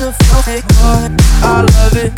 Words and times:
such 0.00 0.08
a 0.08 0.42
fake 0.42 0.68
boy. 0.68 1.08
I 1.42 1.60
love 1.60 1.96
it. 1.96 2.12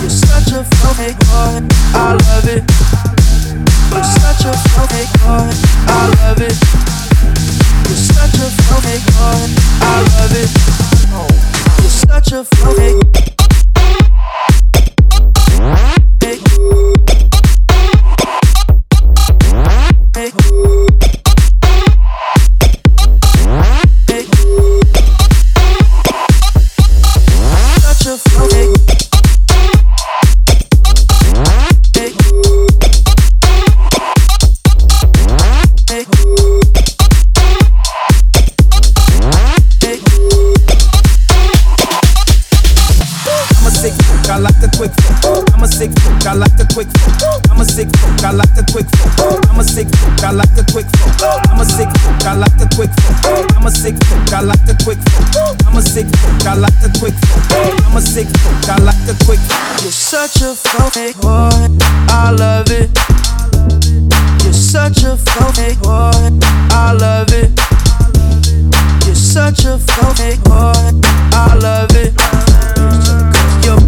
You're 0.00 0.10
such 0.10 0.50
a 0.52 0.64
fake 0.94 1.18
boy. 1.30 1.62
I 1.94 2.18
love 2.18 2.48
it. 2.48 2.64
You're 3.92 4.02
such 4.02 4.44
a 4.44 4.52
fake 4.88 5.12
boy. 5.22 5.46
I 5.86 6.08
love 6.18 6.42
it. 6.42 6.58
You're 7.86 7.96
such 7.96 8.34
a 8.34 8.50
fake 8.82 9.06
boy. 9.14 9.38
I 9.80 10.02
love 10.18 10.34
it. 10.34 10.50
You're 11.80 11.90
such 11.90 12.32
a 12.32 12.44
fake. 45.04 45.38
like 46.38 46.54
the 46.56 46.66
quick 46.74 46.88
folk. 46.98 47.42
I'm 47.50 47.60
a 47.60 47.64
sick 47.64 47.88
folk, 47.98 48.24
I 48.24 48.30
like 48.30 48.54
the 48.54 48.64
quick 48.70 48.86
folk. 48.96 49.42
I'm 49.50 49.60
a 49.60 49.64
sick 49.64 49.88
folk. 49.98 50.22
I 50.22 50.30
like 50.30 50.54
the 50.54 50.64
quick 50.70 50.86
folk. 50.98 51.14
I'm 51.50 51.60
a 51.60 51.64
sick 51.64 51.88
folk, 51.98 52.22
I 52.26 52.34
like 52.34 52.56
the 52.58 52.66
quick 52.74 52.90
folk. 53.02 53.56
I'm 53.56 53.66
a 53.66 53.70
sick 53.70 53.96
folk. 54.06 54.32
I 54.32 54.40
like 54.42 54.64
the 54.66 54.74
quick 54.84 54.98
folk. 55.10 55.56
I'm 55.66 55.76
a 55.76 55.82
sick 55.82 56.06
folk, 56.06 56.46
I 56.46 56.54
like 56.54 56.78
the 56.80 56.90
quick 56.98 57.14
folk. 57.26 57.42
I'm 57.86 57.96
a 57.96 58.00
sick 58.00 58.28
folk. 58.42 58.68
I 58.68 58.78
like 58.78 59.00
the 59.06 59.14
quick 59.24 59.40
folk. 59.40 59.82
You're 59.82 59.92
such 59.92 60.42
a 60.42 60.54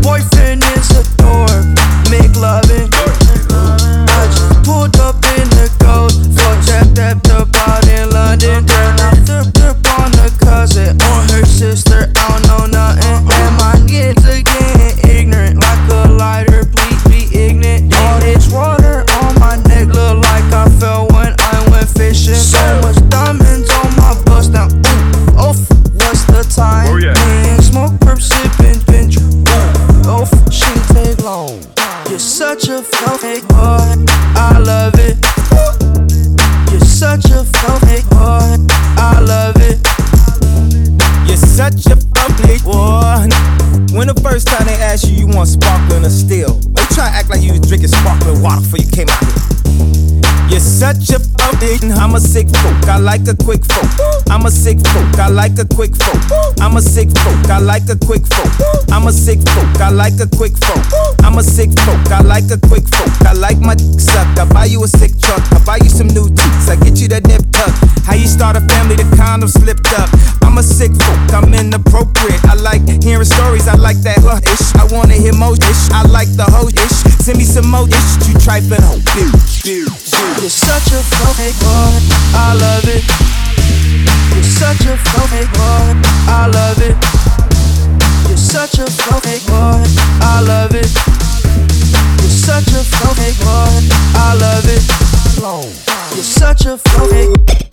boyfriend 0.03 0.63
is 0.65 0.91
a 0.93 1.17
dope. 1.17 1.40
Quick 53.35 53.65
faux. 53.65 53.87
I'ma 54.31 54.49
sick 54.55 54.79
folk. 54.89 55.19
I 55.29 55.29
like 55.29 55.59
a 55.59 55.67
quick 55.67 55.95
faux. 55.95 56.61
I'm 56.61 56.77
a 56.77 56.81
sick 56.81 57.19
folk, 57.19 57.49
I 57.49 57.59
like 57.59 57.89
a 57.89 57.97
quick 57.97 58.27
faux. 58.27 58.91
I'ma 58.91 59.11
sick 59.11 59.41
folk. 59.51 59.81
I 59.81 59.91
like 59.91 60.21
a 60.21 60.27
quick 60.37 60.57
faux. 60.59 60.95
I'ma 61.23 61.43
sick 61.43 61.71
folk. 61.81 62.11
I 62.11 62.21
like 62.23 62.51
a 62.51 62.59
quick 62.69 62.87
fold. 62.89 63.11
I 63.27 63.33
like 63.33 63.59
my 63.59 63.75
dick 63.75 64.01
suck. 64.01 64.27
I 64.39 64.45
buy 64.45 64.67
you 64.67 64.85
a 64.85 64.89
sick 64.89 65.19
truck. 65.19 65.43
I 65.53 65.65
buy 65.65 65.79
you 65.83 65.89
some 65.89 66.09
new 66.09 66.29
teeth. 66.29 66.69
I 66.69 66.77
get 66.77 67.01
you 67.01 67.09
that 67.09 67.27
nip 67.27 67.43
tuck. 67.53 67.90
How 68.11 68.17
you 68.17 68.27
start 68.27 68.57
a 68.57 68.61
family, 68.67 68.97
the 68.97 69.07
condom 69.15 69.49
slipped 69.49 69.87
up. 69.95 70.11
I'm 70.43 70.59
a 70.59 70.65
sick 70.65 70.91
fuck. 70.99 71.31
I'm 71.31 71.55
inappropriate. 71.55 72.43
I 72.43 72.59
like 72.59 72.83
hearing 73.07 73.23
stories, 73.23 73.69
I 73.69 73.79
like 73.79 74.03
that 74.03 74.19
huh 74.27 74.43
ish. 74.51 74.75
I 74.75 74.83
wanna 74.91 75.15
hear 75.15 75.33
more 75.33 75.55
ish, 75.55 75.87
I 75.95 76.03
like 76.11 76.27
the 76.35 76.43
whole 76.43 76.75
ish. 76.75 76.99
Send 77.23 77.39
me 77.39 77.47
some 77.47 77.71
more 77.71 77.87
ish, 77.87 78.11
you 78.27 78.35
trifling 78.43 78.83
hoe. 78.83 78.99
You're 79.63 80.51
such 80.51 80.91
a 80.91 80.99
funny 81.23 81.55
boy, 81.63 81.95
I 82.35 82.59
love 82.59 82.91
it. 82.91 83.07
You're 84.35 84.43
such 84.59 84.91
a 84.91 84.99
funny 85.15 85.47
boy, 85.55 85.95
I 86.27 86.51
love 86.51 86.83
it. 86.83 86.99
You're 88.27 88.35
such 88.35 88.83
a 88.83 88.91
funny 88.91 89.39
boy, 89.47 89.87
I 90.19 90.43
love 90.43 90.75
it. 90.75 90.91
You're 92.19 92.39
such 92.43 92.75
a 92.75 92.83
funny 92.83 93.31
boy, 93.39 93.71
I 94.19 94.35
love 94.35 94.67
it. 94.67 94.83
You're 96.11 96.27
such 96.27 96.67
a 96.67 96.75
funny. 96.91 97.70